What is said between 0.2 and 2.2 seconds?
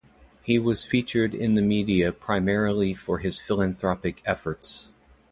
He was featured in the media